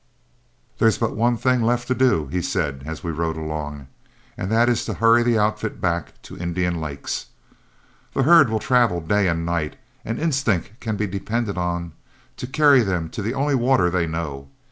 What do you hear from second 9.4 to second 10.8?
night, and instinct